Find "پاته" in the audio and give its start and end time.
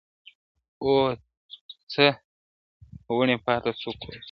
3.45-3.69, 4.01-4.17